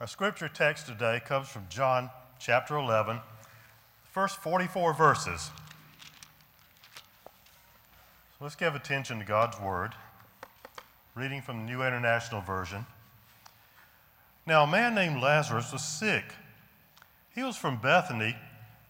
[0.00, 5.50] Our scripture text today comes from John chapter 11, the first 44 verses.
[7.26, 9.94] So let's give attention to God's word,
[11.16, 12.86] reading from the New International Version.
[14.46, 16.26] Now, a man named Lazarus was sick.
[17.34, 18.36] He was from Bethany,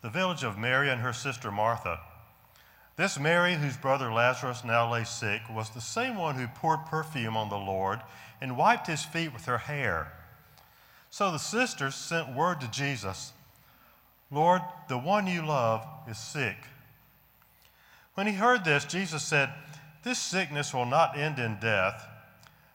[0.02, 2.00] the village of Mary and her sister Martha.
[2.96, 7.34] This Mary, whose brother Lazarus now lay sick, was the same one who poured perfume
[7.34, 8.00] on the Lord
[8.42, 10.12] and wiped his feet with her hair.
[11.10, 13.32] So the sisters sent word to Jesus
[14.30, 16.56] Lord, the one you love is sick.
[18.14, 19.50] When he heard this, Jesus said,
[20.02, 22.06] This sickness will not end in death.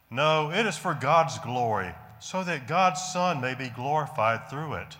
[0.10, 4.98] No, it is for God's glory, so that God's Son may be glorified through it.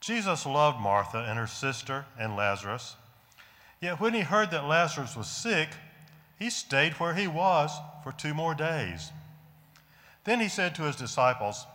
[0.00, 2.96] Jesus loved Martha and her sister and Lazarus.
[3.80, 5.68] Yet when he heard that Lazarus was sick,
[6.38, 7.70] he stayed where he was
[8.02, 9.10] for two more days.
[10.24, 11.66] Then he said to his disciples,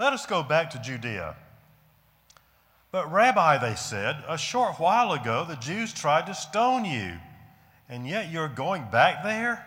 [0.00, 1.36] let us go back to Judea.
[2.90, 7.18] But, Rabbi, they said, a short while ago the Jews tried to stone you,
[7.86, 9.66] and yet you're going back there?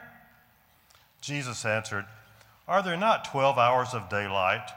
[1.21, 2.05] Jesus answered,
[2.67, 4.71] Are there not 12 hours of daylight?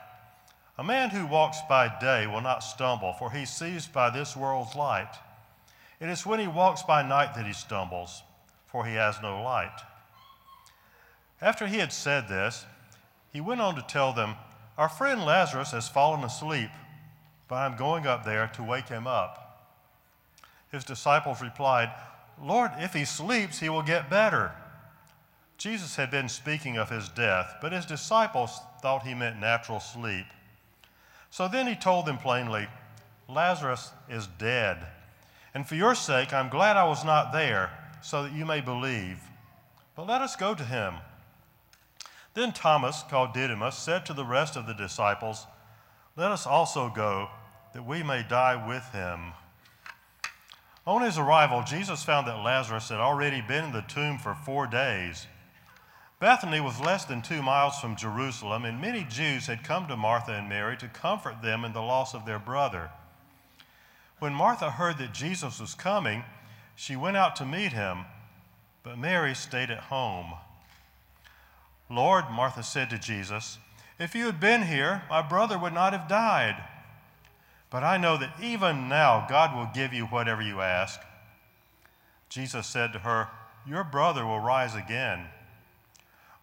[0.76, 4.76] A man who walks by day will not stumble, for he sees by this world's
[4.76, 5.14] light.
[6.00, 8.22] It is when he walks by night that he stumbles,
[8.66, 9.80] for he has no light.
[11.40, 12.66] After he had said this,
[13.32, 14.34] he went on to tell them,
[14.78, 16.70] our friend Lazarus has fallen asleep,
[17.48, 19.42] but I'm going up there to wake him up.
[20.70, 21.90] His disciples replied,
[22.42, 24.52] Lord, if he sleeps, he will get better.
[25.56, 30.26] Jesus had been speaking of his death, but his disciples thought he meant natural sleep.
[31.30, 32.66] So then he told them plainly,
[33.28, 34.86] Lazarus is dead.
[35.54, 37.70] And for your sake, I'm glad I was not there,
[38.02, 39.18] so that you may believe.
[39.94, 40.94] But let us go to him.
[42.36, 45.46] Then Thomas, called Didymus, said to the rest of the disciples,
[46.16, 47.30] Let us also go,
[47.72, 49.32] that we may die with him.
[50.86, 54.66] On his arrival, Jesus found that Lazarus had already been in the tomb for four
[54.66, 55.26] days.
[56.20, 60.32] Bethany was less than two miles from Jerusalem, and many Jews had come to Martha
[60.32, 62.90] and Mary to comfort them in the loss of their brother.
[64.18, 66.22] When Martha heard that Jesus was coming,
[66.74, 68.04] she went out to meet him,
[68.82, 70.34] but Mary stayed at home.
[71.88, 73.58] Lord, Martha said to Jesus,
[73.98, 76.62] if you had been here, my brother would not have died.
[77.70, 81.00] But I know that even now God will give you whatever you ask.
[82.28, 83.28] Jesus said to her,
[83.66, 85.26] Your brother will rise again.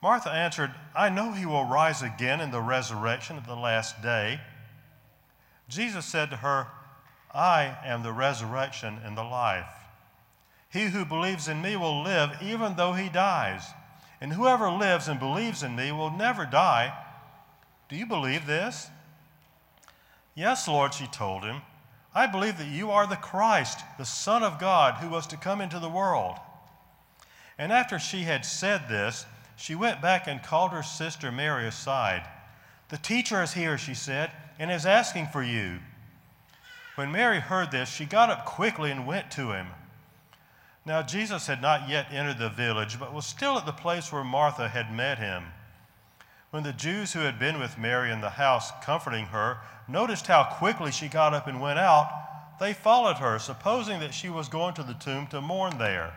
[0.01, 4.41] Martha answered, I know he will rise again in the resurrection at the last day.
[5.69, 6.67] Jesus said to her,
[7.33, 9.71] I am the resurrection and the life.
[10.69, 13.63] He who believes in me will live even though he dies
[14.23, 16.93] and whoever lives and believes in me will never die.
[17.89, 18.87] Do you believe this?
[20.33, 21.61] Yes, Lord, she told him.
[22.15, 25.59] I believe that you are the Christ, the Son of God, who was to come
[25.59, 26.37] into the world.
[27.57, 29.25] And after she had said this,
[29.57, 32.25] she went back and called her sister Mary aside.
[32.87, 35.79] The teacher is here, she said, and is asking for you.
[36.95, 39.67] When Mary heard this, she got up quickly and went to him.
[40.85, 44.23] Now, Jesus had not yet entered the village, but was still at the place where
[44.23, 45.45] Martha had met him.
[46.51, 50.43] When the Jews who had been with Mary in the house, comforting her, noticed how
[50.43, 52.09] quickly she got up and went out,
[52.59, 56.13] they followed her, supposing that she was going to the tomb to mourn there.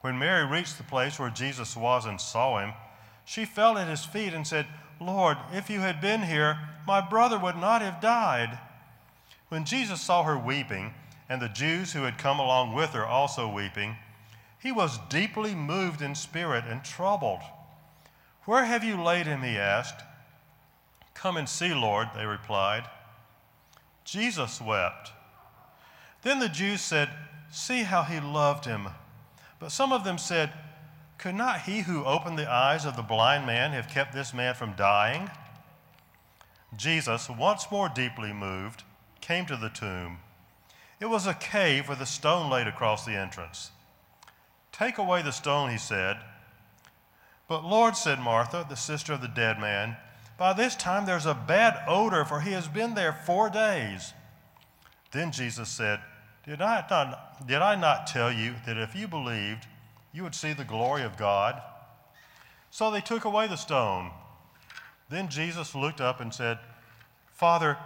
[0.00, 2.72] When Mary reached the place where Jesus was and saw him,
[3.24, 4.66] she fell at his feet and said,
[5.00, 8.58] Lord, if you had been here, my brother would not have died.
[9.48, 10.94] When Jesus saw her weeping,
[11.30, 13.96] and the Jews who had come along with her also weeping,
[14.58, 17.40] he was deeply moved in spirit and troubled.
[18.46, 19.42] Where have you laid him?
[19.42, 20.02] he asked.
[21.14, 22.82] Come and see, Lord, they replied.
[24.04, 25.12] Jesus wept.
[26.22, 27.08] Then the Jews said,
[27.52, 28.88] See how he loved him.
[29.60, 30.52] But some of them said,
[31.16, 34.54] Could not he who opened the eyes of the blind man have kept this man
[34.54, 35.30] from dying?
[36.76, 38.82] Jesus, once more deeply moved,
[39.20, 40.18] came to the tomb.
[41.00, 43.70] It was a cave with a stone laid across the entrance.
[44.70, 46.18] Take away the stone, he said.
[47.48, 49.96] But Lord, said Martha, the sister of the dead man,
[50.38, 54.12] by this time there's a bad odor, for he has been there four days.
[55.10, 56.00] Then Jesus said,
[56.46, 59.66] did I, not, did I not tell you that if you believed,
[60.12, 61.60] you would see the glory of God?
[62.70, 64.10] So they took away the stone.
[65.08, 66.58] Then Jesus looked up and said,
[67.32, 67.76] Father,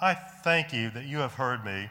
[0.00, 1.90] I thank you that you have heard me.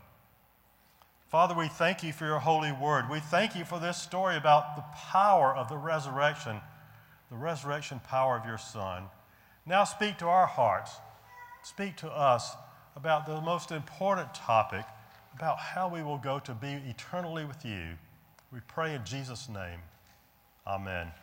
[1.31, 3.09] Father, we thank you for your holy word.
[3.09, 6.59] We thank you for this story about the power of the resurrection,
[7.29, 9.03] the resurrection power of your Son.
[9.65, 10.91] Now speak to our hearts,
[11.63, 12.51] speak to us
[12.97, 14.83] about the most important topic
[15.33, 17.95] about how we will go to be eternally with you.
[18.51, 19.79] We pray in Jesus' name.
[20.67, 21.13] Amen.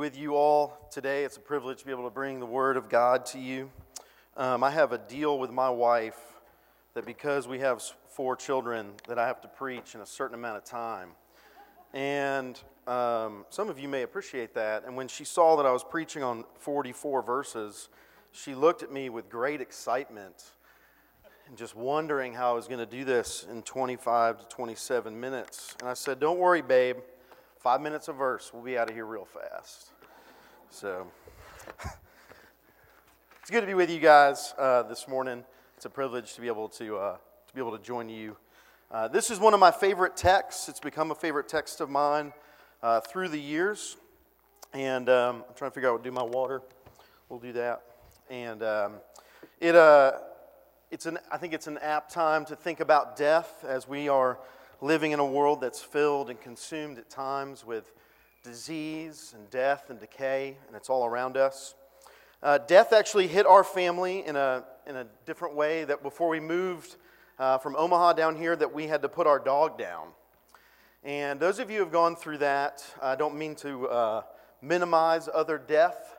[0.00, 1.24] With you all today.
[1.24, 3.70] It's a privilege to be able to bring the Word of God to you.
[4.34, 6.18] Um, I have a deal with my wife
[6.94, 10.56] that because we have four children, that I have to preach in a certain amount
[10.56, 11.10] of time.
[11.92, 14.86] And um, some of you may appreciate that.
[14.86, 17.90] And when she saw that I was preaching on 44 verses,
[18.32, 20.52] she looked at me with great excitement
[21.46, 25.76] and just wondering how I was going to do this in 25 to 27 minutes.
[25.78, 26.96] And I said, Don't worry, babe.
[27.60, 29.90] Five minutes a verse, we'll be out of here real fast.
[30.70, 31.06] So,
[33.42, 35.44] it's good to be with you guys uh, this morning.
[35.76, 38.34] It's a privilege to be able to, uh, to be able to join you.
[38.90, 40.70] Uh, this is one of my favorite texts.
[40.70, 42.32] It's become a favorite text of mine
[42.82, 43.98] uh, through the years.
[44.72, 46.62] And um, I'm trying to figure out what to do my water.
[47.28, 47.82] We'll do that.
[48.30, 48.92] And um,
[49.60, 50.12] it, uh,
[50.90, 54.38] it's an, I think it's an apt time to think about death as we are
[54.80, 57.92] living in a world that's filled and consumed at times with
[58.42, 61.74] disease and death and decay, and it's all around us.
[62.42, 66.40] Uh, death actually hit our family in a, in a different way that before we
[66.40, 66.96] moved
[67.38, 70.08] uh, from Omaha down here that we had to put our dog down.
[71.04, 74.22] And those of you who have gone through that, I don't mean to uh,
[74.62, 76.18] minimize other death,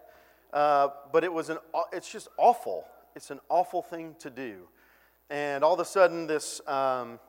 [0.54, 1.58] uh, but it was an,
[1.92, 2.86] it's just awful.
[3.16, 4.68] It's an awful thing to do.
[5.32, 7.20] And all of a sudden, this, um,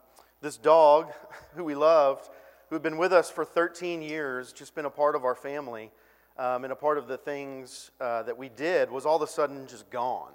[0.42, 1.12] this dog,
[1.54, 2.28] who we loved,
[2.68, 5.90] who had been with us for 13 years, just been a part of our family,
[6.36, 9.26] um, and a part of the things uh, that we did, was all of a
[9.26, 10.32] sudden just gone.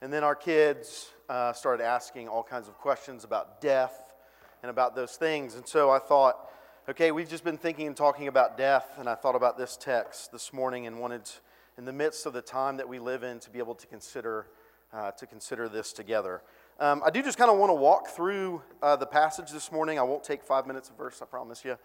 [0.00, 4.14] And then our kids uh, started asking all kinds of questions about death
[4.62, 5.54] and about those things.
[5.54, 6.50] And so I thought,
[6.88, 10.32] okay, we've just been thinking and talking about death, and I thought about this text
[10.32, 11.30] this morning and wanted,
[11.76, 14.46] in the midst of the time that we live in, to be able to consider,
[14.92, 16.42] uh, to consider this together.
[16.80, 19.98] Um, I do just kind of want to walk through uh, the passage this morning.
[19.98, 21.76] I won't take five minutes a verse, I promise you.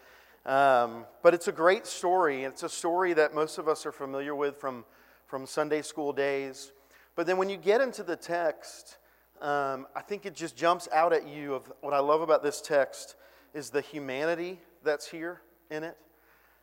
[0.49, 2.45] Um, but it's a great story.
[2.45, 4.85] and It's a story that most of us are familiar with from,
[5.27, 6.71] from Sunday school days.
[7.17, 8.95] But then when you get into the text,
[9.41, 12.61] um, I think it just jumps out at you of what I love about this
[12.61, 13.17] text
[13.53, 15.97] is the humanity that's here in it.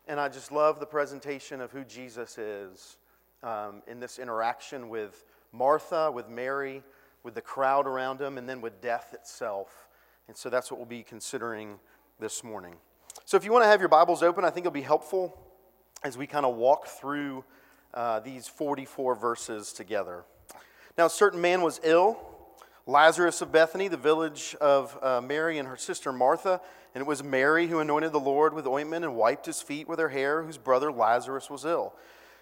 [0.09, 2.97] And I just love the presentation of who Jesus is
[3.43, 6.83] um, in this interaction with Martha, with Mary,
[7.23, 9.89] with the crowd around him, and then with death itself.
[10.29, 11.79] And so that's what we'll be considering
[12.19, 12.75] this morning.
[13.25, 15.37] So if you want to have your Bibles open, I think it'll be helpful
[16.03, 17.45] as we kind of walk through
[17.95, 20.25] uh, these 44 verses together.
[20.99, 22.19] Now, a certain man was ill,
[22.87, 26.61] Lazarus of Bethany, the village of uh, Mary and her sister Martha.
[26.95, 29.99] And it was Mary who anointed the Lord with ointment and wiped his feet with
[29.99, 31.95] her hair, whose brother Lazarus was ill.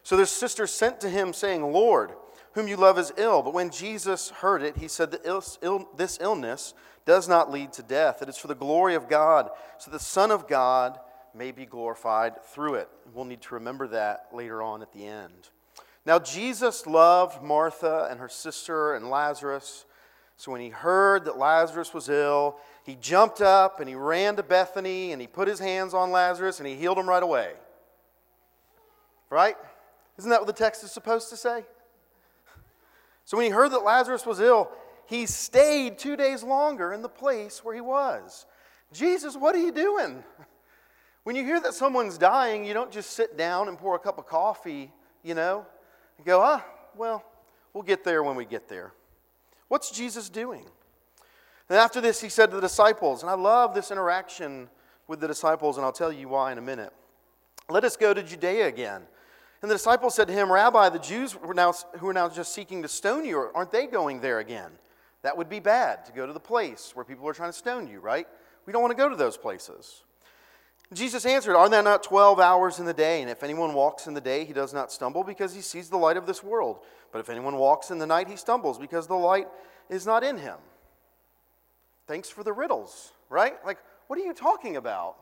[0.02, 2.12] So their sister sent to him, saying, Lord,
[2.52, 3.42] whom you love is ill.
[3.42, 6.74] But when Jesus heard it, he said this illness
[7.06, 8.22] does not lead to death.
[8.22, 10.98] It is for the glory of God, so the Son of God
[11.34, 12.88] may be glorified through it.
[13.14, 15.50] We'll need to remember that later on at the end.
[16.04, 19.84] Now, Jesus loved Martha and her sister and Lazarus.
[20.36, 24.42] So when he heard that Lazarus was ill, he jumped up and he ran to
[24.42, 27.52] Bethany and he put his hands on Lazarus and he healed him right away.
[29.28, 29.56] Right?
[30.18, 31.64] Isn't that what the text is supposed to say?
[33.30, 34.72] So when he heard that Lazarus was ill,
[35.06, 38.44] he stayed two days longer in the place where he was.
[38.92, 40.24] Jesus, what are you doing?
[41.22, 44.18] When you hear that someone's dying, you don't just sit down and pour a cup
[44.18, 44.90] of coffee,
[45.22, 45.64] you know,
[46.16, 47.24] and go, ah, well,
[47.72, 48.94] we'll get there when we get there.
[49.68, 50.66] What's Jesus doing?
[51.68, 54.68] And after this, he said to the disciples, and I love this interaction
[55.06, 56.92] with the disciples, and I'll tell you why in a minute.
[57.68, 59.02] Let us go to Judea again.
[59.62, 62.28] And the disciples said to him, Rabbi, the Jews who are, now, who are now
[62.28, 64.70] just seeking to stone you, aren't they going there again?
[65.22, 67.86] That would be bad to go to the place where people are trying to stone
[67.86, 68.26] you, right?
[68.64, 70.02] We don't want to go to those places.
[70.92, 73.20] Jesus answered, Are there not 12 hours in the day?
[73.20, 75.96] And if anyone walks in the day, he does not stumble because he sees the
[75.96, 76.80] light of this world.
[77.12, 79.46] But if anyone walks in the night, he stumbles because the light
[79.88, 80.56] is not in him.
[82.06, 83.54] Thanks for the riddles, right?
[83.64, 85.16] Like, what are you talking about?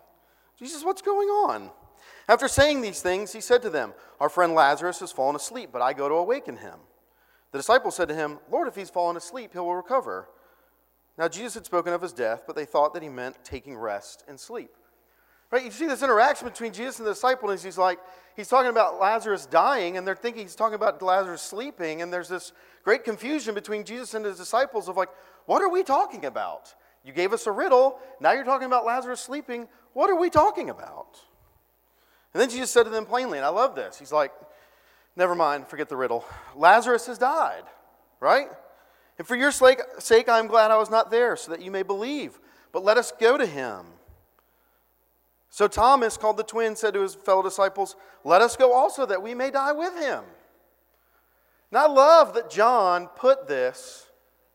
[0.58, 1.70] Jesus, what's going on?
[2.28, 5.82] After saying these things, he said to them, Our friend Lazarus has fallen asleep, but
[5.82, 6.78] I go to awaken him.
[7.52, 10.28] The disciples said to him, Lord, if he's fallen asleep, he will recover.
[11.16, 14.24] Now, Jesus had spoken of his death, but they thought that he meant taking rest
[14.28, 14.70] and sleep.
[15.50, 15.64] Right?
[15.64, 17.98] You see this interaction between Jesus and the disciple, and he's like,
[18.36, 22.28] he's talking about Lazarus dying, and they're thinking he's talking about Lazarus sleeping, and there's
[22.28, 22.52] this
[22.84, 25.08] great confusion between Jesus and his disciples of like,
[25.46, 26.74] what are we talking about?
[27.02, 29.68] You gave us a riddle, now you're talking about Lazarus sleeping.
[29.94, 31.18] What are we talking about?
[32.38, 33.98] And then Jesus said to them plainly, and I love this.
[33.98, 34.30] He's like,
[35.16, 36.24] never mind, forget the riddle.
[36.54, 37.64] Lazarus has died,
[38.20, 38.46] right?
[39.18, 41.72] And for your sake, sake I am glad I was not there, so that you
[41.72, 42.38] may believe.
[42.70, 43.86] But let us go to him.
[45.50, 49.20] So Thomas, called the twin, said to his fellow disciples, Let us go also, that
[49.20, 50.22] we may die with him.
[51.72, 54.06] Now, I love that John put this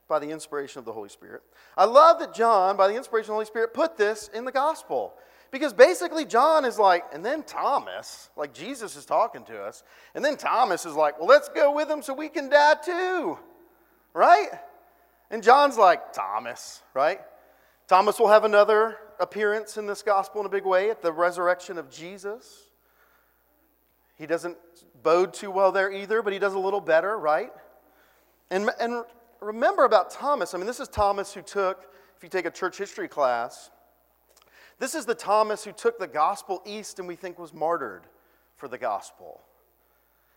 [0.07, 1.41] by the inspiration of the Holy Spirit.
[1.75, 4.53] I love that John, by the inspiration of the Holy Spirit, put this in the
[4.53, 5.15] gospel.
[5.53, 9.83] Because basically, John is like, and then Thomas, like Jesus is talking to us,
[10.15, 13.37] and then Thomas is like, well, let's go with him so we can die too,
[14.15, 14.47] right?
[15.29, 17.19] And John's like, Thomas, right?
[17.87, 21.77] Thomas will have another appearance in this gospel in a big way at the resurrection
[21.77, 22.71] of Jesus.
[24.17, 24.57] He doesn't
[25.03, 27.51] bode too well there either, but he does a little better, right?
[28.49, 29.03] And, and
[29.39, 32.79] remember about Thomas, I mean, this is Thomas who took, if you take a church
[32.79, 33.69] history class,
[34.79, 38.03] this is the Thomas who took the gospel east and we think was martyred
[38.55, 39.41] for the gospel.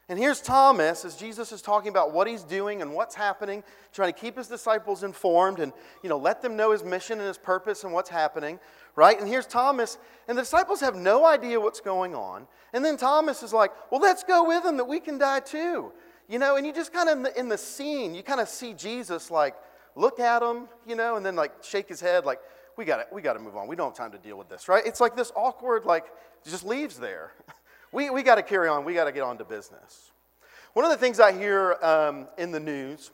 [0.09, 4.13] And here's Thomas as Jesus is talking about what he's doing and what's happening, trying
[4.13, 7.39] to keep his disciples informed and you know let them know his mission and his
[7.39, 8.61] purpose and what's happening,
[8.95, 9.19] right?
[9.19, 12.47] And here's Thomas, and the disciples have no idea what's going on.
[12.73, 15.93] And then Thomas is like, "Well, let's go with him that we can die too."
[16.29, 18.49] You know, and you just kind of in the, in the scene, you kind of
[18.49, 19.57] see Jesus like
[19.97, 22.39] look at him, you know, and then like shake his head like,
[22.77, 23.67] "We got we to move on.
[23.69, 24.85] We don't have time to deal with this." Right?
[24.87, 26.07] It's like this awkward like
[26.45, 27.33] just leaves there.
[27.93, 28.85] We, we got to carry on.
[28.85, 30.11] We got to get on to business.
[30.75, 33.11] One of the things I hear um, in the news,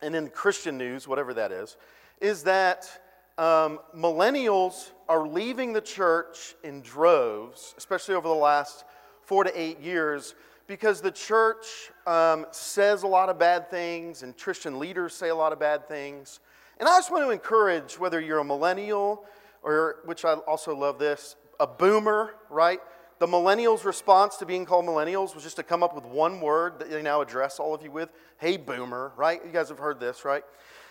[0.00, 1.76] and in Christian news, whatever that is,
[2.20, 2.88] is that
[3.36, 8.84] um, millennials are leaving the church in droves, especially over the last
[9.20, 10.34] four to eight years,
[10.66, 15.34] because the church um, says a lot of bad things and Christian leaders say a
[15.34, 16.40] lot of bad things.
[16.78, 19.24] And I just want to encourage whether you're a millennial
[19.62, 22.80] or, which I also love this, a boomer, right?
[23.18, 26.78] The millennials' response to being called millennials was just to come up with one word
[26.78, 29.40] that they now address all of you with hey, boomer, right?
[29.44, 30.44] You guys have heard this, right?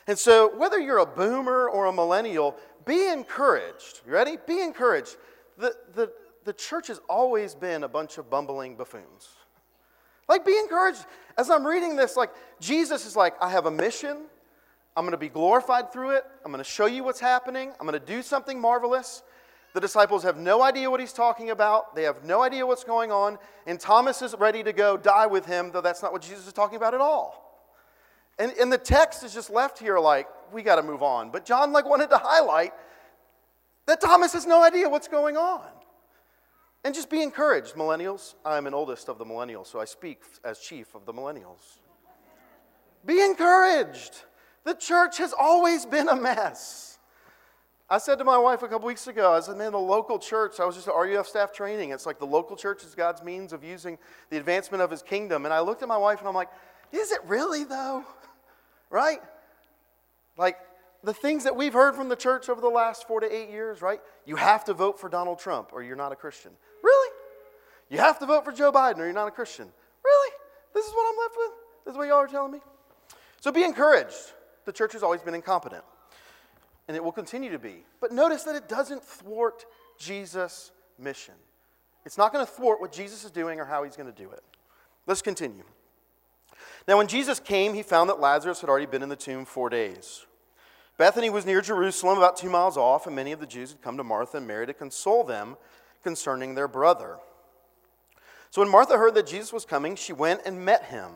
[0.07, 4.01] And so, whether you're a boomer or a millennial, be encouraged.
[4.05, 4.37] You ready?
[4.45, 5.15] Be encouraged.
[5.57, 6.11] The, the,
[6.43, 9.29] the church has always been a bunch of bumbling buffoons.
[10.27, 11.05] Like, be encouraged.
[11.37, 14.25] As I'm reading this, like, Jesus is like, I have a mission.
[14.97, 16.23] I'm going to be glorified through it.
[16.43, 17.71] I'm going to show you what's happening.
[17.79, 19.21] I'm going to do something marvelous.
[19.75, 21.95] The disciples have no idea what he's talking about.
[21.95, 23.37] They have no idea what's going on.
[23.67, 26.53] And Thomas is ready to go die with him, though that's not what Jesus is
[26.53, 27.61] talking about at all.
[28.39, 31.29] And, and the text is just left here like, we got to move on.
[31.29, 32.73] But John like wanted to highlight
[33.85, 35.61] that Thomas has no idea what's going on.
[36.83, 38.33] And just be encouraged, millennials.
[38.43, 41.77] I'm an oldest of the millennials, so I speak as chief of the millennials.
[43.05, 44.23] Be encouraged.
[44.67, 46.99] The church has always been a mess.
[47.89, 50.59] I said to my wife a couple weeks ago, I said, man, the local church,
[50.59, 51.91] I was just at RUF staff training.
[51.91, 53.97] It's like the local church is God's means of using
[54.29, 55.45] the advancement of his kingdom.
[55.45, 56.49] And I looked at my wife and I'm like,
[56.91, 58.03] is it really though?
[58.89, 59.19] Right?
[60.37, 60.57] Like
[61.03, 63.81] the things that we've heard from the church over the last four to eight years,
[63.81, 64.01] right?
[64.25, 66.51] You have to vote for Donald Trump or you're not a Christian.
[66.83, 67.13] Really?
[67.89, 69.67] You have to vote for Joe Biden or you're not a Christian.
[70.03, 70.31] Really?
[70.73, 71.51] This is what I'm left with?
[71.85, 72.59] This is what y'all are telling me?
[73.39, 74.33] So be encouraged.
[74.67, 75.85] The church has always been incompetent
[76.89, 77.85] and it will continue to be.
[78.01, 79.65] But notice that it doesn't thwart
[79.97, 81.35] Jesus' mission.
[82.05, 84.29] It's not going to thwart what Jesus is doing or how he's going to do
[84.29, 84.43] it.
[85.05, 85.63] Let's continue.
[86.85, 89.69] Now, when Jesus came, he found that Lazarus had already been in the tomb four
[89.69, 90.25] days.
[90.97, 93.95] Bethany was near Jerusalem, about two miles off, and many of the Jews had come
[93.95, 95.55] to Martha and Mary to console them
[96.03, 97.19] concerning their brother.
[98.49, 101.11] So when Martha heard that Jesus was coming, she went and met him.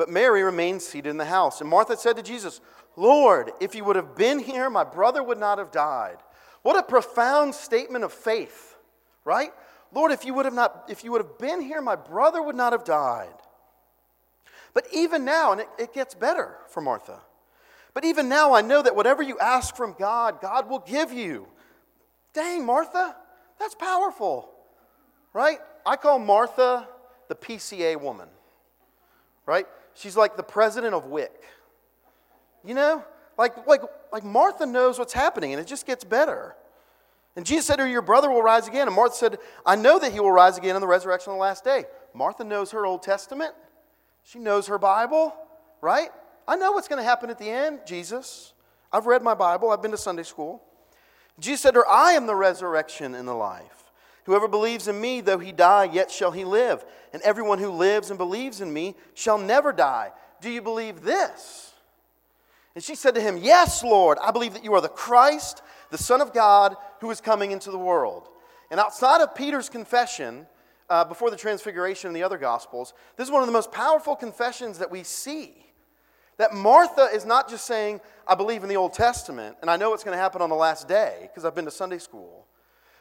[0.00, 1.60] But Mary remained seated in the house.
[1.60, 2.62] And Martha said to Jesus,
[2.96, 6.16] Lord, if you would have been here, my brother would not have died.
[6.62, 8.78] What a profound statement of faith,
[9.26, 9.50] right?
[9.92, 12.56] Lord, if you would have not, if you would have been here, my brother would
[12.56, 13.34] not have died.
[14.72, 17.20] But even now, and it, it gets better for Martha.
[17.92, 21.46] But even now, I know that whatever you ask from God, God will give you.
[22.32, 23.14] Dang, Martha,
[23.58, 24.48] That's powerful,
[25.34, 25.58] right?
[25.84, 26.88] I call Martha
[27.28, 28.30] the PCA woman,
[29.44, 29.66] right?
[29.94, 31.42] She's like the president of WIC.
[32.64, 33.04] You know,
[33.38, 33.82] like, like,
[34.12, 36.56] like Martha knows what's happening and it just gets better.
[37.36, 38.86] And Jesus said to her, Your brother will rise again.
[38.86, 41.42] And Martha said, I know that he will rise again in the resurrection on the
[41.42, 41.84] last day.
[42.12, 43.54] Martha knows her Old Testament,
[44.24, 45.34] she knows her Bible,
[45.80, 46.10] right?
[46.46, 48.52] I know what's going to happen at the end, Jesus.
[48.92, 50.62] I've read my Bible, I've been to Sunday school.
[51.38, 53.89] Jesus said to her, I am the resurrection and the life.
[54.30, 56.84] Whoever believes in me, though he die, yet shall he live.
[57.12, 60.12] And everyone who lives and believes in me shall never die.
[60.40, 61.72] Do you believe this?
[62.76, 65.98] And she said to him, Yes, Lord, I believe that you are the Christ, the
[65.98, 68.28] Son of God, who is coming into the world.
[68.70, 70.46] And outside of Peter's confession,
[70.88, 74.14] uh, before the transfiguration in the other Gospels, this is one of the most powerful
[74.14, 75.56] confessions that we see.
[76.36, 79.90] That Martha is not just saying, I believe in the Old Testament, and I know
[79.90, 82.46] what's going to happen on the last day because I've been to Sunday school.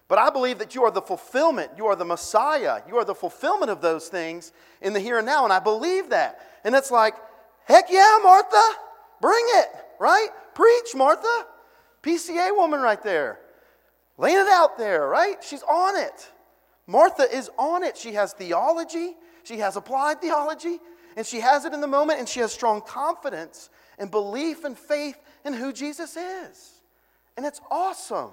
[0.09, 3.15] But I believe that you are the fulfillment, you are the Messiah, you are the
[3.15, 4.51] fulfillment of those things
[4.81, 6.41] in the here and now, and I believe that.
[6.63, 7.13] And it's like,
[7.65, 8.61] heck yeah, Martha,
[9.21, 10.29] bring it, right?
[10.55, 11.45] Preach, Martha.
[12.01, 13.39] PCA woman right there.
[14.17, 15.43] Laying it out there, right?
[15.43, 16.31] She's on it.
[16.87, 17.95] Martha is on it.
[17.95, 20.79] She has theology, she has applied theology,
[21.15, 24.75] and she has it in the moment, and she has strong confidence and belief and
[24.75, 26.81] faith in who Jesus is.
[27.37, 28.31] And it's awesome.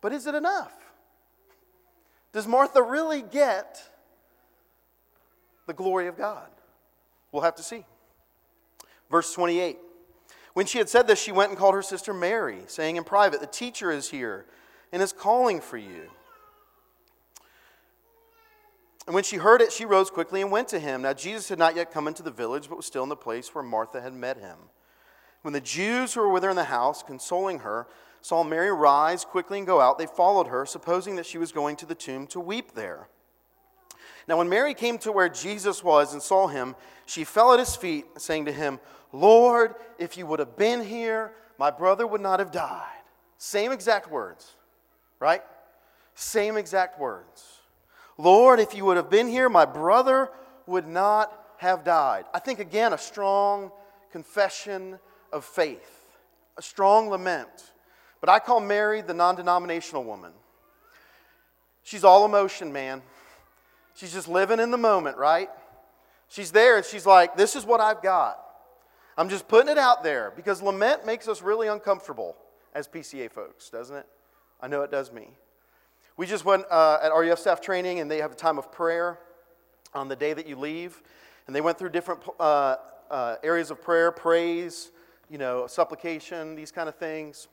[0.00, 0.72] But is it enough?
[2.32, 3.82] Does Martha really get
[5.66, 6.48] the glory of God?
[7.32, 7.84] We'll have to see.
[9.10, 9.78] Verse 28.
[10.54, 13.40] When she had said this, she went and called her sister Mary, saying in private,
[13.40, 14.46] The teacher is here
[14.92, 16.10] and is calling for you.
[19.06, 21.00] And when she heard it, she rose quickly and went to him.
[21.00, 23.54] Now, Jesus had not yet come into the village, but was still in the place
[23.54, 24.58] where Martha had met him.
[25.42, 27.86] When the Jews who were with her in the house, consoling her,
[28.20, 31.76] saw Mary rise quickly and go out, they followed her, supposing that she was going
[31.76, 33.08] to the tomb to weep there.
[34.26, 37.74] Now, when Mary came to where Jesus was and saw him, she fell at his
[37.74, 38.78] feet, saying to him,
[39.12, 42.84] Lord, if you would have been here, my brother would not have died.
[43.38, 44.54] Same exact words,
[45.18, 45.42] right?
[46.14, 47.60] Same exact words.
[48.18, 50.30] Lord, if you would have been here, my brother
[50.66, 52.24] would not have died.
[52.34, 53.70] I think, again, a strong
[54.12, 54.98] confession
[55.32, 56.18] of faith,
[56.56, 57.72] a strong lament.
[58.20, 60.32] But I call Mary the non denominational woman.
[61.82, 63.02] She's all emotion, man.
[63.94, 65.48] She's just living in the moment, right?
[66.28, 68.38] She's there and she's like, This is what I've got.
[69.16, 72.36] I'm just putting it out there because lament makes us really uncomfortable
[72.74, 74.06] as PCA folks, doesn't it?
[74.60, 75.28] I know it does me.
[76.16, 79.18] We just went uh, at RUF staff training and they have a time of prayer
[79.94, 81.02] on the day that you leave.
[81.46, 82.76] And they went through different uh,
[83.10, 84.90] uh, areas of prayer, praise,
[85.30, 87.48] you know, supplication, these kind of things.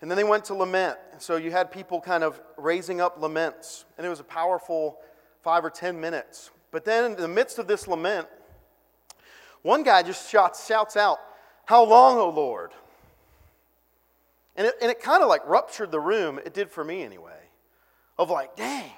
[0.00, 0.98] And then they went to lament.
[1.18, 3.84] So you had people kind of raising up laments.
[3.96, 4.98] And it was a powerful
[5.42, 6.50] five or ten minutes.
[6.70, 8.28] But then, in the midst of this lament,
[9.62, 11.18] one guy just shouts, shouts out,
[11.64, 12.72] How long, O Lord?
[14.56, 16.38] And it, and it kind of like ruptured the room.
[16.44, 17.32] It did for me anyway.
[18.18, 18.90] Of like, dang,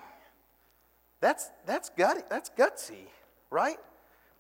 [1.21, 3.07] that's, that's, gutty, that's gutsy,
[3.51, 3.79] right?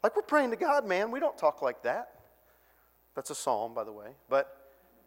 [0.02, 1.10] Like we're praying to God, man.
[1.10, 2.10] We don't talk like that.
[3.16, 4.10] That's a psalm, by the way.
[4.28, 4.48] But,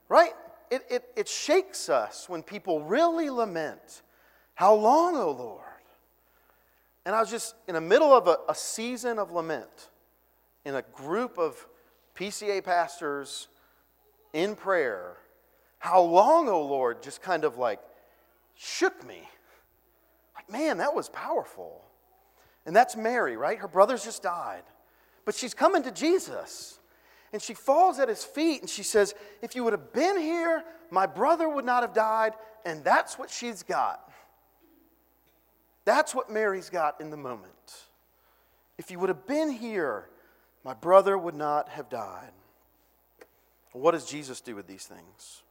[0.10, 0.34] right?
[0.72, 4.02] It, it, it shakes us when people really lament,
[4.56, 5.66] How long, O Lord?
[7.06, 9.90] And I was just in the middle of a, a season of lament
[10.64, 11.68] in a group of
[12.16, 13.50] PCA pastors
[14.34, 15.18] in prayer.
[15.80, 17.80] How long, O Lord, just kind of like
[18.56, 19.28] shook me.
[20.36, 21.84] Like, man, that was powerful.
[22.66, 23.58] And that's Mary, right?
[23.58, 24.64] Her brother's just died.
[25.26, 26.80] But she's coming to Jesus.
[27.34, 30.64] And she falls at his feet and she says, If you would have been here,
[30.90, 32.34] my brother would not have died.
[32.66, 34.12] And that's what she's got.
[35.86, 37.52] That's what Mary's got in the moment.
[38.78, 40.10] If you would have been here,
[40.64, 42.32] my brother would not have died.
[43.74, 45.44] What does Jesus do with these things?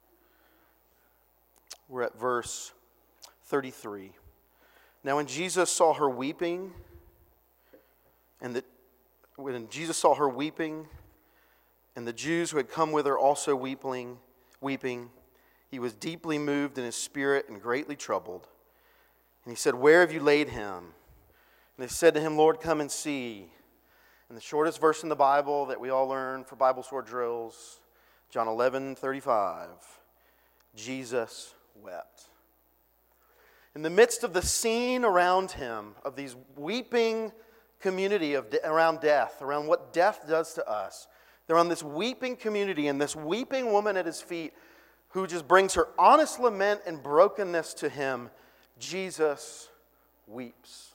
[1.89, 2.73] We're at verse
[3.45, 4.13] 33.
[5.03, 6.73] Now, when Jesus saw her weeping,
[8.41, 8.65] and the,
[9.37, 10.87] when Jesus saw her weeping,
[12.01, 14.17] and the Jews who had come with her also weeping,
[14.63, 15.11] weeping,
[15.69, 18.49] he was deeply moved in his spirit and greatly troubled.
[19.45, 20.77] And he said, Where have you laid him?
[20.79, 23.51] And they said to him, Lord, come and see.
[24.31, 27.81] And the shortest verse in the Bible that we all learn for Bible sword drills,
[28.31, 29.69] John 11, 35.
[30.75, 32.31] Jesus wept.
[33.75, 37.31] In the midst of the scene around him, of these weeping
[37.79, 41.07] community of de- around death, around what death does to us,
[41.51, 44.53] they're on this weeping community and this weeping woman at his feet
[45.09, 48.31] who just brings her honest lament and brokenness to him
[48.79, 49.69] Jesus
[50.29, 50.93] weeps.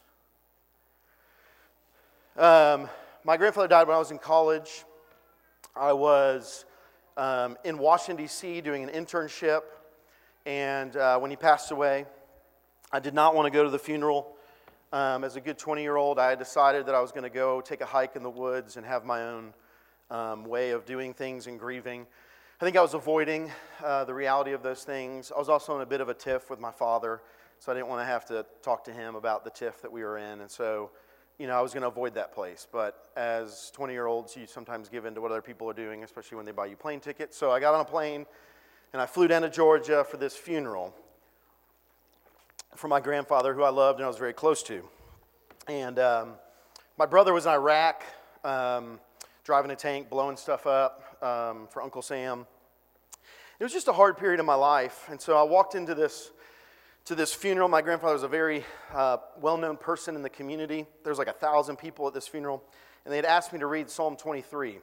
[2.38, 2.88] Um,
[3.26, 4.86] my grandfather died when I was in college.
[5.76, 6.64] I was
[7.18, 9.64] um, in Washington, D.C., doing an internship.
[10.46, 12.06] And uh, when he passed away,
[12.94, 14.38] I did not want to go to the funeral.
[14.94, 17.60] Um, as a good 20 year old, I decided that I was going to go
[17.60, 19.54] take a hike in the woods and have my own
[20.10, 22.06] um, way of doing things and grieving.
[22.60, 23.52] I think I was avoiding
[23.84, 25.32] uh, the reality of those things.
[25.36, 27.22] I was also in a bit of a tiff with my father,
[27.60, 30.04] so I didn't want to have to talk to him about the tiff that we
[30.04, 30.42] were in.
[30.42, 30.92] And so,
[31.38, 32.68] you know, I was going to avoid that place.
[32.72, 36.04] But as 20 year olds, you sometimes give in to what other people are doing,
[36.04, 37.36] especially when they buy you plane tickets.
[37.38, 38.26] So I got on a plane
[38.94, 40.94] and I flew down to Georgia for this funeral
[42.76, 44.84] for my grandfather, who I loved and I was very close to.
[45.68, 46.34] And um,
[46.98, 48.04] my brother was in Iraq,
[48.44, 49.00] um,
[49.46, 52.48] driving a tank, blowing stuff up um, for Uncle Sam.
[53.60, 55.08] It was just a hard period of my life.
[55.08, 56.32] And so I walked into this,
[57.06, 57.70] to this funeral.
[57.70, 60.88] My grandfather was a very uh, well known person in the community.
[61.04, 62.64] There was like a thousand people at this funeral.
[63.06, 64.80] And they had asked me to read Psalm 23.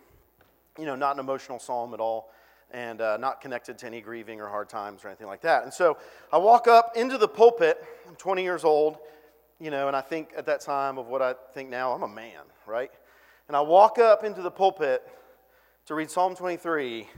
[0.79, 2.31] You know, not an emotional psalm at all
[2.71, 5.65] and uh, not connected to any grieving or hard times or anything like that.
[5.65, 5.99] And so
[6.33, 7.85] I walk up into the pulpit.
[8.09, 8.99] I'm 20 years old,
[9.59, 12.09] you know, and I think at that time of what I think now, I'm a
[12.09, 12.93] man, right?
[13.49, 15.07] And I walk up into the pulpit
[15.87, 17.09] to read Psalm 23,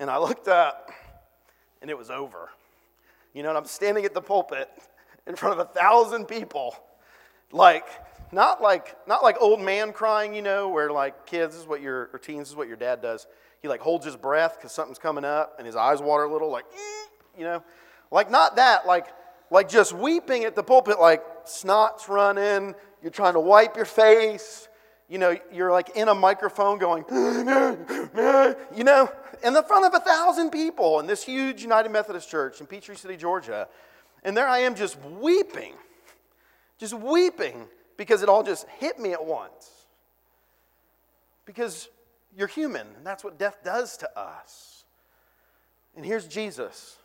[0.00, 0.90] and I looked up,
[1.80, 2.50] and it was over.
[3.34, 4.70] You know, and I'm standing at the pulpit
[5.26, 6.74] in front of a thousand people,
[7.52, 7.86] like,
[8.32, 12.10] not like not like old man crying, you know, where like kids is what your
[12.12, 13.26] or teens is what your dad does
[13.66, 16.50] he like holds his breath because something's coming up and his eyes water a little,
[16.50, 16.66] like,
[17.36, 17.62] you know,
[18.10, 19.06] like not that, like,
[19.50, 24.68] like just weeping at the pulpit, like snot's running, you're trying to wipe your face,
[25.08, 27.04] you know, you're like in a microphone going,
[28.74, 29.10] you know,
[29.44, 32.96] in the front of a thousand people in this huge United Methodist Church in Peachtree
[32.96, 33.68] City, Georgia.
[34.24, 35.74] And there I am just weeping,
[36.78, 37.66] just weeping
[37.96, 39.70] because it all just hit me at once.
[41.44, 41.88] Because
[42.36, 44.84] you're human, and that's what death does to us.
[45.94, 46.96] And here's Jesus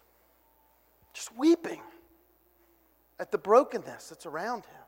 [1.14, 1.82] just weeping
[3.20, 4.81] at the brokenness that's around him.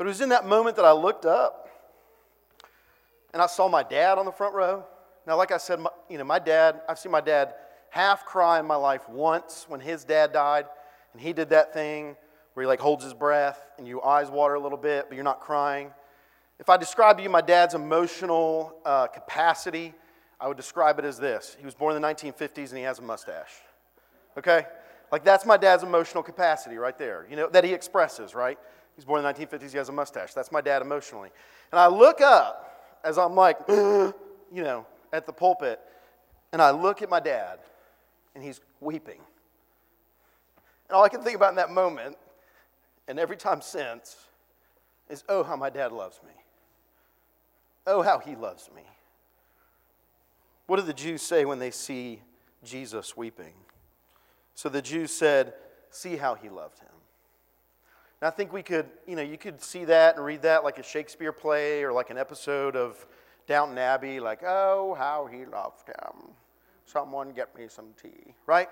[0.00, 1.68] But it was in that moment that I looked up
[3.34, 4.82] and I saw my dad on the front row.
[5.26, 7.52] Now, like I said, my, you know, my dad, I've seen my dad
[7.90, 10.64] half cry in my life once when his dad died,
[11.12, 12.16] and he did that thing
[12.54, 15.22] where he like holds his breath and your eyes water a little bit, but you're
[15.22, 15.90] not crying.
[16.58, 19.92] If I describe to you my dad's emotional uh, capacity,
[20.40, 21.58] I would describe it as this.
[21.58, 23.52] He was born in the 1950s and he has a mustache.
[24.38, 24.64] Okay?
[25.12, 28.58] Like that's my dad's emotional capacity right there, you know, that he expresses, right?
[28.96, 30.34] He's born in the 1950s, he has a mustache.
[30.34, 31.30] That's my dad emotionally.
[31.72, 34.14] And I look up as I'm like, you
[34.52, 35.80] know, at the pulpit,
[36.52, 37.60] and I look at my dad,
[38.34, 39.20] and he's weeping.
[40.88, 42.16] And all I can think about in that moment,
[43.08, 44.16] and every time since,
[45.08, 46.32] is, oh, how my dad loves me.
[47.86, 48.82] Oh, how he loves me.
[50.66, 52.20] What do the Jews say when they see
[52.62, 53.54] Jesus weeping?
[54.54, 55.54] So the Jews said,
[55.90, 56.99] See how he loved him.
[58.20, 60.78] And I think we could, you know, you could see that and read that like
[60.78, 63.06] a Shakespeare play or like an episode of
[63.46, 66.30] Downton Abbey, like, oh, how he loved him.
[66.84, 68.68] Someone get me some tea, right?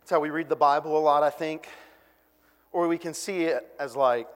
[0.00, 1.68] That's how we read the Bible a lot, I think.
[2.72, 4.28] Or we can see it as like,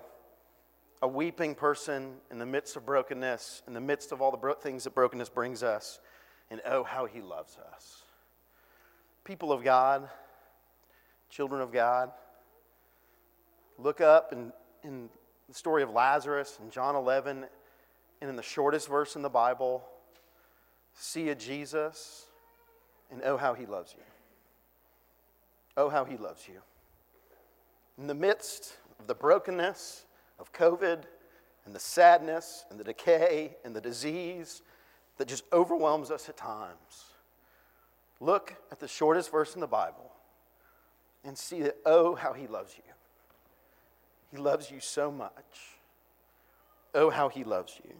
[1.04, 4.54] a weeping person in the midst of brokenness, in the midst of all the bro-
[4.54, 6.00] things that brokenness brings us,
[6.50, 8.04] and oh, how he loves us.
[9.22, 10.08] People of God,
[11.28, 12.10] children of God,
[13.78, 15.08] look up in, in
[15.48, 17.44] the story of Lazarus in John 11,
[18.20, 19.84] and in the shortest verse in the Bible,
[20.94, 22.26] see a Jesus,
[23.10, 24.04] and oh, how he loves you.
[25.76, 26.60] Oh, how he loves you.
[27.98, 30.04] In the midst of the brokenness,
[30.38, 31.02] of COVID
[31.64, 34.62] and the sadness and the decay and the disease
[35.16, 37.04] that just overwhelms us at times.
[38.20, 40.12] Look at the shortest verse in the Bible
[41.24, 42.92] and see that, oh, how he loves you.
[44.34, 45.78] He loves you so much.
[46.92, 47.94] Oh, how he loves you.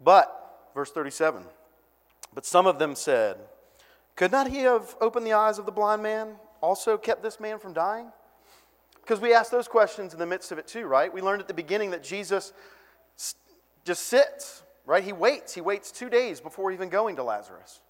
[0.00, 1.42] But, verse 37,
[2.32, 3.36] but some of them said,
[4.14, 7.58] Could not he have opened the eyes of the blind man, also kept this man
[7.58, 8.12] from dying?
[9.00, 11.12] Because we ask those questions in the midst of it too, right?
[11.12, 12.52] We learned at the beginning that Jesus
[13.84, 15.02] just sits, right?
[15.02, 15.52] He waits.
[15.52, 17.80] He waits two days before even going to Lazarus.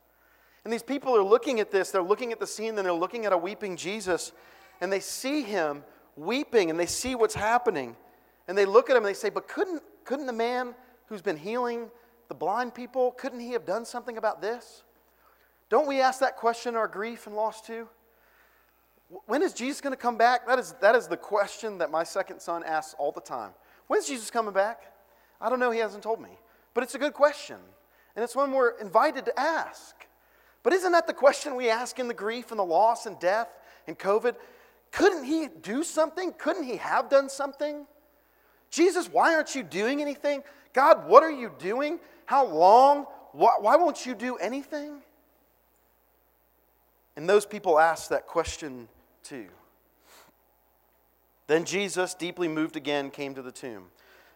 [0.65, 3.27] And these people are looking at this, they're looking at the scene, then they're looking
[3.27, 4.33] at a weeping Jesus,
[4.81, 5.85] and they see him
[6.17, 7.97] weeping and they see what's happening.
[8.49, 10.75] And they look at him and they say, But couldn't, couldn't the man
[11.07, 11.91] who's been healing
[12.31, 14.85] the blind people, couldn't he have done something about this?
[15.69, 17.89] Don't we ask that question in our grief and loss too?
[19.27, 20.47] When is Jesus going to come back?
[20.47, 23.51] That is, that is the question that my second son asks all the time.
[23.89, 24.93] When's Jesus coming back?
[25.41, 26.31] I don't know, he hasn't told me.
[26.73, 27.57] But it's a good question.
[28.15, 29.97] And it's one we're invited to ask.
[30.63, 33.49] But isn't that the question we ask in the grief and the loss and death
[33.89, 34.37] and COVID?
[34.93, 36.33] Couldn't he do something?
[36.33, 37.87] Couldn't he have done something?
[38.71, 40.43] Jesus, why aren't you doing anything?
[40.73, 41.99] God, what are you doing?
[42.27, 43.07] How long?
[43.33, 45.03] Why, why won't you do anything?
[47.17, 48.89] And those people asked that question
[49.23, 49.49] too.
[51.47, 53.87] Then Jesus, deeply moved again, came to the tomb.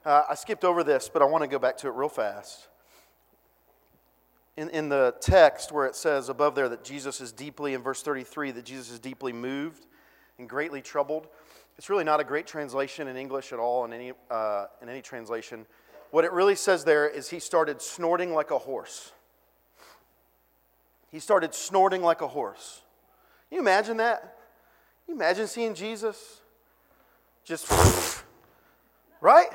[0.04, 2.68] Uh, I skipped over this, but I want to go back to it real fast.
[4.56, 8.02] In, in the text where it says above there that Jesus is deeply, in verse
[8.02, 9.86] 33, that Jesus is deeply moved
[10.38, 11.28] and greatly troubled,
[11.76, 15.02] it's really not a great translation in English at all, in any, uh, in any
[15.02, 15.66] translation.
[16.10, 19.12] What it really says there is he started snorting like a horse.
[21.10, 22.82] He started snorting like a horse.
[23.48, 24.20] Can you imagine that?
[25.04, 26.40] Can you imagine seeing Jesus
[27.44, 27.70] just,
[29.20, 29.48] right?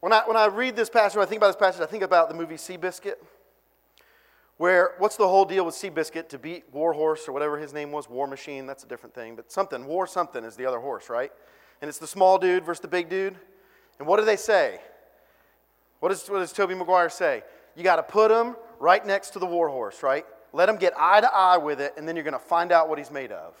[0.00, 2.02] When I, when I read this passage, when I think about this passage, I think
[2.02, 3.16] about the movie Seabiscuit,
[4.60, 8.10] where what's the whole deal with Seabiscuit to beat Warhorse or whatever his name was?
[8.10, 11.32] War Machine, that's a different thing, but something, War something is the other horse, right?
[11.80, 13.36] And it's the small dude versus the big dude.
[13.98, 14.78] And what do they say?
[16.00, 17.42] What does, what does Tobey Maguire say?
[17.74, 20.26] You got to put him right next to the Warhorse, right?
[20.52, 22.90] Let him get eye to eye with it, and then you're going to find out
[22.90, 23.54] what he's made of.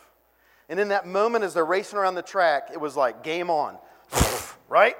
[0.68, 3.78] And in that moment, as they're racing around the track, it was like game on,
[4.68, 4.96] right?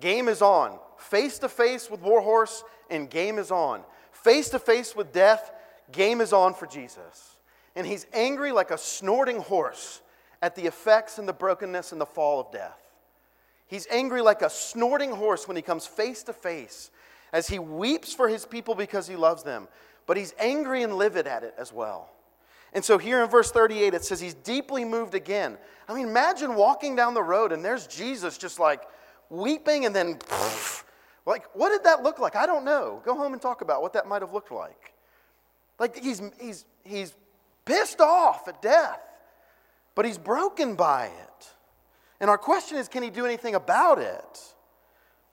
[0.00, 0.80] Game is on.
[0.98, 3.84] Face to face with Warhorse, and game is on.
[4.22, 5.52] Face to face with death,
[5.90, 7.36] game is on for Jesus.
[7.74, 10.00] And he's angry like a snorting horse
[10.40, 12.78] at the effects and the brokenness and the fall of death.
[13.66, 16.90] He's angry like a snorting horse when he comes face to face
[17.32, 19.66] as he weeps for his people because he loves them,
[20.06, 22.10] but he's angry and livid at it as well.
[22.74, 25.58] And so here in verse 38, it says he's deeply moved again.
[25.88, 28.82] I mean, imagine walking down the road and there's Jesus just like
[29.30, 30.18] weeping and then,
[31.24, 32.34] like, what did that look like?
[32.34, 33.00] I don't know.
[33.04, 34.92] Go home and talk about what that might have looked like.
[35.78, 37.14] Like, he's, he's, he's
[37.64, 39.00] pissed off at death,
[39.94, 41.46] but he's broken by it.
[42.20, 44.54] And our question is can he do anything about it?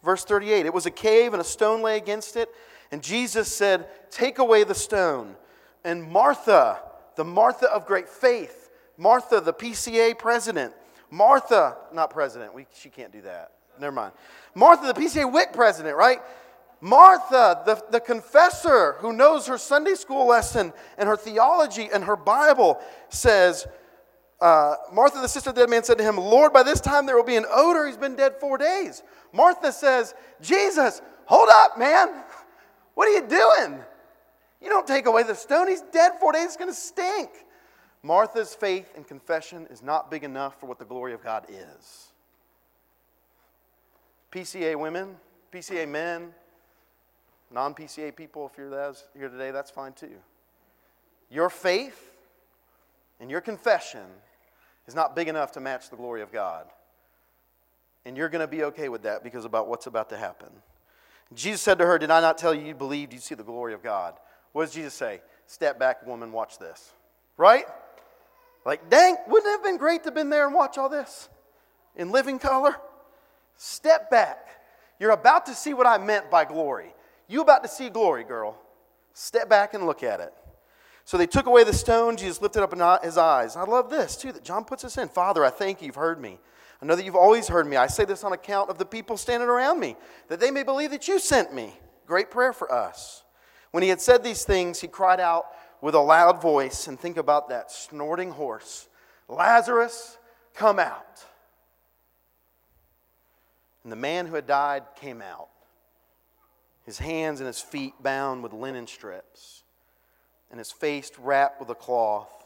[0.03, 2.49] Verse 38 It was a cave, and a stone lay against it.
[2.91, 5.35] And Jesus said, Take away the stone.
[5.83, 6.81] And Martha,
[7.15, 10.73] the Martha of great faith, Martha, the PCA president,
[11.09, 14.13] Martha, not president, we, she can't do that never mind.
[14.55, 16.19] Martha, the PCA WIC president, right?
[16.81, 22.15] Martha, the, the confessor who knows her Sunday school lesson and her theology and her
[22.15, 23.67] Bible, says,
[24.39, 27.05] uh, Martha, the sister of the dead man, said to him, Lord, by this time
[27.05, 27.85] there will be an odor.
[27.85, 29.03] He's been dead four days.
[29.33, 32.09] Martha says, Jesus, hold up, man.
[32.93, 33.79] What are you doing?
[34.61, 35.67] You don't take away the stone.
[35.67, 36.45] He's dead four days.
[36.45, 37.29] It's going to stink.
[38.01, 42.07] Martha's faith and confession is not big enough for what the glory of God is.
[44.31, 45.15] PCA women,
[45.51, 46.33] PCA men,
[47.51, 50.17] non PCA people, if you're here today, that's fine too.
[51.29, 52.11] Your faith
[53.19, 54.05] and your confession
[54.87, 56.65] is not big enough to match the glory of God.
[58.05, 60.49] And you're going to be okay with that because about what's about to happen.
[61.33, 63.73] Jesus said to her, Did I not tell you you believed you'd see the glory
[63.73, 64.15] of God?
[64.51, 65.21] What does Jesus say?
[65.45, 66.91] Step back, woman, watch this.
[67.37, 67.65] Right?
[68.65, 71.29] Like, dang, wouldn't it have been great to have been there and watch all this
[71.95, 72.75] in living color?
[73.61, 74.47] Step back.
[75.01, 76.93] You're about to see what I meant by glory.
[77.27, 78.57] You about to see glory, girl.
[79.13, 80.33] Step back and look at it.
[81.03, 82.15] So they took away the stone.
[82.15, 83.57] Jesus lifted up his eyes.
[83.57, 85.09] I love this, too, that John puts us in.
[85.09, 85.87] Father, I thank you.
[85.87, 86.39] You've heard me.
[86.81, 87.75] I know that you've always heard me.
[87.75, 89.97] I say this on account of the people standing around me,
[90.29, 91.73] that they may believe that you sent me.
[92.07, 93.25] Great prayer for us.
[93.71, 95.47] When he had said these things, he cried out
[95.81, 98.87] with a loud voice, and think about that snorting horse
[99.27, 100.17] Lazarus,
[100.53, 101.25] come out.
[103.89, 105.49] And the man who had died came out,
[106.85, 109.63] his hands and his feet bound with linen strips,
[110.51, 112.45] and his face wrapped with a cloth.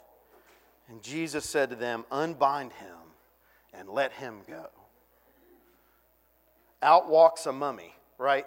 [0.87, 2.95] And Jesus said to them, Unbind him
[3.73, 4.67] and let him go.
[6.81, 8.45] Out walks a mummy, right?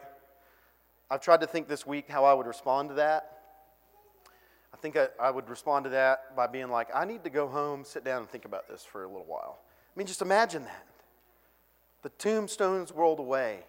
[1.11, 3.41] I've tried to think this week how I would respond to that.
[4.73, 7.47] I think I, I, would respond to that by being like, I need to go
[7.47, 9.59] home, sit down, and think about this for a little while.
[9.95, 10.87] I mean, just imagine that.
[12.03, 13.61] The tombstones rolled away,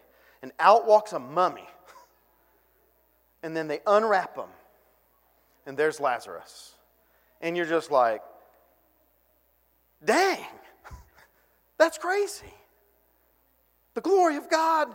[0.42, 1.68] and out walks a mummy.
[3.40, 4.48] And then they unwrap him,
[5.64, 6.74] and there's Lazarus.
[7.40, 8.20] And you're just like,
[10.04, 10.44] dang,
[11.78, 12.52] that's crazy.
[13.94, 14.88] The glory of God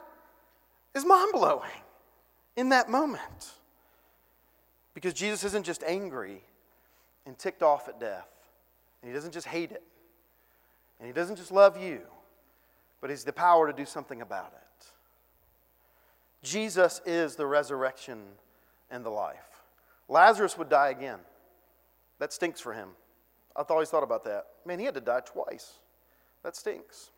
[0.93, 1.69] is mind blowing
[2.55, 3.53] in that moment.
[4.93, 6.41] Because Jesus isn't just angry
[7.25, 8.29] and ticked off at death
[9.01, 9.83] And He doesn't just hate it,
[10.99, 12.01] and He doesn't just love you,
[13.03, 14.85] but He's the power to do something about it.
[16.41, 18.21] Jesus is the resurrection
[18.89, 19.65] and the life.
[20.07, 21.19] Lazarus would die again.
[22.19, 22.87] That stinks for him.
[23.57, 24.45] I've always thought about that.
[24.65, 25.73] Man, he had to die twice.
[26.43, 27.09] That stinks.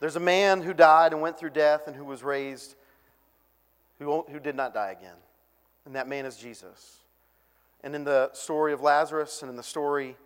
[0.00, 2.74] There's a man who died and went through death and who was raised
[3.98, 5.16] who, who did not die again.
[5.84, 7.00] And that man is Jesus.
[7.82, 10.16] And in the story of Lazarus and in the story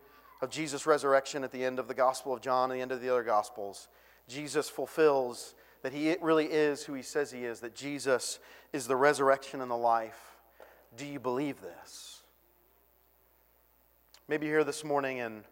[0.41, 3.01] of Jesus' resurrection at the end of the Gospel of John and the end of
[3.01, 3.89] the other Gospels,
[4.29, 8.39] Jesus fulfills that he really is who he says he is, that Jesus
[8.73, 10.37] is the resurrection and the life.
[10.97, 12.23] Do you believe this?
[14.29, 15.45] Maybe you're here this morning and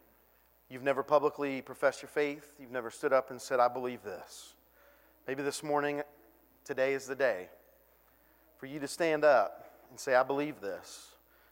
[0.69, 4.53] you've never publicly professed your faith, you've never stood up and said, I believe this.
[5.27, 6.03] Maybe this morning,
[6.63, 7.49] today is the day
[8.57, 11.07] for you to stand up and say, I believe this.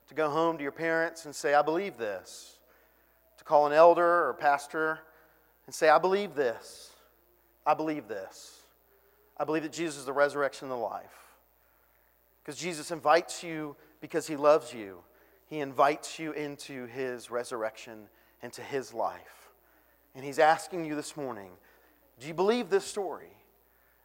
[0.10, 2.60] To go home to your parents and say, I believe this.
[3.38, 5.00] To call an elder or pastor
[5.66, 6.92] and say, I believe this.
[7.66, 8.62] I believe this.
[9.38, 11.36] I believe that Jesus is the resurrection and the life.
[12.44, 15.00] Because Jesus invites you because he loves you.
[15.48, 18.08] He invites you into his resurrection
[18.46, 19.50] into his life.
[20.14, 21.52] And he's asking you this morning
[22.18, 23.28] do you believe this story?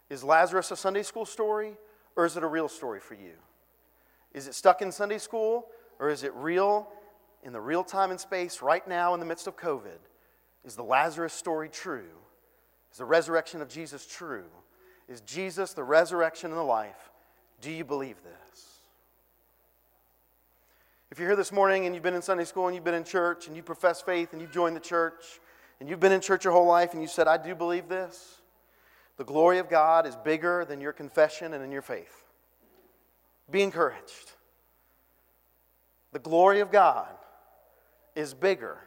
[0.08, 1.76] Is Lazarus a Sunday school story
[2.16, 3.34] or is it a real story for you?
[4.32, 5.66] Is it stuck in Sunday school
[6.00, 6.88] or is it real
[7.44, 9.98] in the real time and space right now in the midst of COVID?
[10.64, 12.10] Is the Lazarus story true?
[12.92, 14.44] Is the resurrection of Jesus true?
[15.08, 17.10] Is Jesus the resurrection and the life?
[17.60, 18.80] Do you believe this?
[21.10, 23.04] If you're here this morning and you've been in Sunday school and you've been in
[23.04, 25.40] church and you profess faith and you've joined the church
[25.80, 28.40] and you've been in church your whole life and you said, I do believe this,
[29.16, 32.24] the glory of God is bigger than your confession and in your faith.
[33.50, 34.32] Be encouraged.
[36.12, 37.08] The glory of God
[38.14, 38.78] is bigger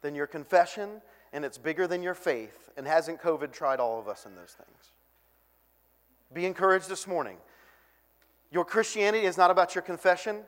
[0.00, 2.70] than your confession and it's bigger than your faith.
[2.76, 4.92] And hasn't COVID tried all of us in those things?
[6.32, 7.36] Be encouraged this morning.
[8.50, 10.40] Your Christianity is not about your confession,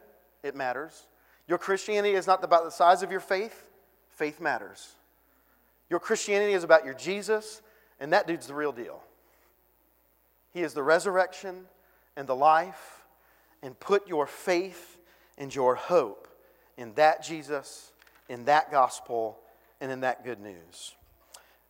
[0.43, 1.07] it matters.
[1.47, 3.67] Your Christianity is not about the size of your faith,
[4.11, 4.93] faith matters.
[5.89, 7.61] Your Christianity is about your Jesus,
[7.99, 9.03] and that dude's the real deal.
[10.55, 11.65] He is the resurrection
[12.17, 13.05] and the life,
[13.63, 14.99] and put your faith
[15.37, 16.29] and your hope
[16.77, 17.93] in that Jesus,
[18.29, 19.39] in that gospel,
[19.81, 20.95] and in that good news.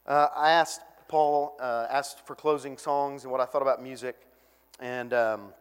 [0.06, 4.16] Uh, I asked Paul, uh, asked for closing songs and what I thought about music,
[4.80, 5.52] and um,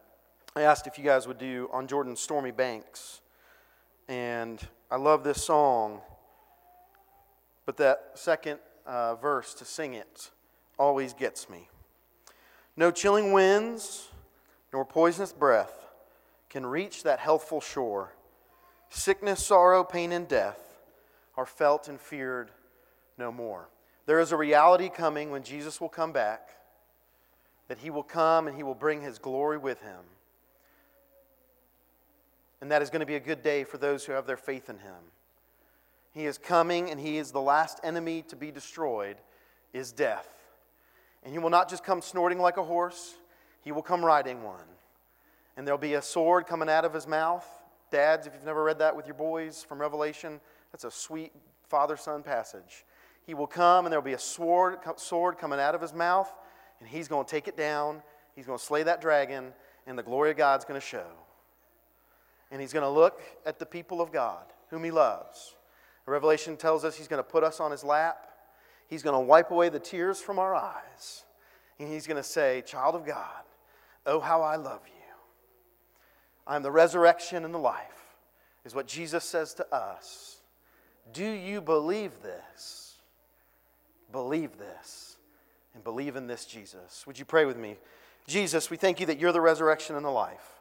[0.56, 3.20] I asked if you guys would do On Jordan's Stormy Banks.
[4.08, 4.60] And
[4.90, 6.00] I love this song,
[7.64, 10.30] but that second uh, verse to sing it
[10.78, 11.68] always gets me.
[12.76, 14.08] No chilling winds
[14.72, 15.86] nor poisonous breath
[16.48, 18.12] can reach that healthful shore.
[18.88, 20.69] Sickness, sorrow, pain, and death
[21.36, 22.50] are felt and feared
[23.18, 23.68] no more.
[24.06, 26.48] There is a reality coming when Jesus will come back,
[27.68, 30.00] that he will come and he will bring his glory with him.
[32.60, 34.68] And that is going to be a good day for those who have their faith
[34.68, 34.96] in him.
[36.12, 39.16] He is coming, and he is the last enemy to be destroyed,
[39.72, 40.28] is death.
[41.22, 43.14] And he will not just come snorting like a horse,
[43.62, 44.58] he will come riding one.
[45.56, 47.46] And there'll be a sword coming out of his mouth.
[47.90, 50.40] Dads, if you've never read that with your boys from Revelation,
[50.72, 51.32] that's a sweet
[51.68, 52.84] father son passage.
[53.26, 56.32] He will come, and there'll be a sword, sword coming out of his mouth,
[56.80, 58.02] and he's going to take it down.
[58.34, 59.52] He's going to slay that dragon,
[59.86, 61.06] and the glory of God's going to show
[62.50, 65.54] and he's going to look at the people of God whom he loves.
[66.06, 68.26] Revelation tells us he's going to put us on his lap.
[68.88, 71.24] He's going to wipe away the tears from our eyes.
[71.78, 73.44] And he's going to say, Child of God,
[74.06, 74.92] oh, how I love you.
[76.46, 78.16] I am the resurrection and the life,
[78.64, 80.29] is what Jesus says to us.
[81.12, 82.94] Do you believe this?
[84.12, 85.16] Believe this
[85.74, 87.06] and believe in this Jesus.
[87.06, 87.76] Would you pray with me?
[88.26, 90.60] Jesus, we thank you that you're the resurrection and the life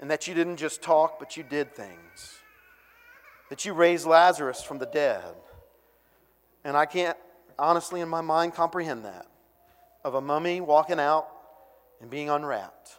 [0.00, 2.38] and that you didn't just talk, but you did things.
[3.50, 5.34] That you raised Lazarus from the dead.
[6.64, 7.16] And I can't
[7.58, 9.26] honestly in my mind comprehend that
[10.04, 11.28] of a mummy walking out
[12.00, 12.96] and being unwrapped.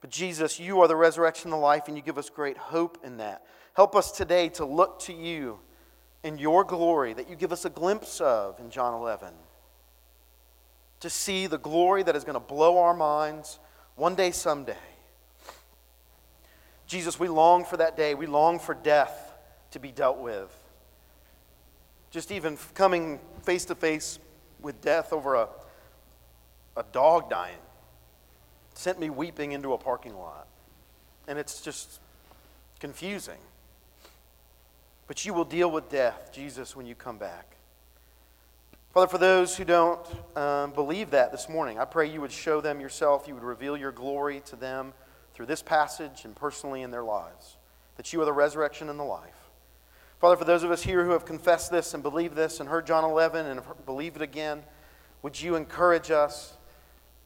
[0.00, 2.98] But Jesus, you are the resurrection and the life, and you give us great hope
[3.04, 3.42] in that.
[3.74, 5.58] Help us today to look to you
[6.22, 9.34] in your glory that you give us a glimpse of in John 11.
[11.00, 13.58] To see the glory that is going to blow our minds
[13.96, 14.76] one day, someday.
[16.86, 18.14] Jesus, we long for that day.
[18.14, 19.32] We long for death
[19.72, 20.56] to be dealt with.
[22.10, 24.20] Just even coming face to face
[24.60, 25.48] with death over a,
[26.76, 27.58] a dog dying
[28.74, 30.46] sent me weeping into a parking lot.
[31.26, 32.00] And it's just
[32.78, 33.38] confusing.
[35.06, 37.56] But you will deal with death, Jesus, when you come back.
[38.92, 42.60] Father, for those who don't um, believe that this morning, I pray you would show
[42.60, 44.92] them yourself, you would reveal your glory to them
[45.34, 47.56] through this passage and personally in their lives,
[47.96, 49.50] that you are the resurrection and the life.
[50.20, 52.86] Father, for those of us here who have confessed this and believed this and heard
[52.86, 54.62] John 11 and have believed it again,
[55.22, 56.56] would you encourage us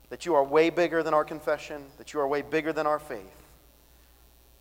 [0.09, 2.99] that you are way bigger than our confession, that you are way bigger than our
[2.99, 3.47] faith,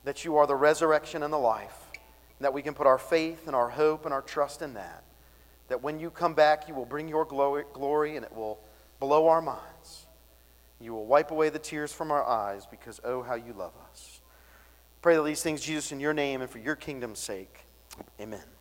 [0.03, 1.86] that you are the resurrection and the life,
[2.39, 5.03] that we can put our faith and our hope and our trust in that.
[5.67, 8.59] That when you come back, you will bring your glory and it will
[8.99, 10.05] blow our minds.
[10.79, 14.21] You will wipe away the tears from our eyes because, oh, how you love us.
[15.01, 17.65] Pray that these things, Jesus, in your name and for your kingdom's sake.
[18.19, 18.56] Amen.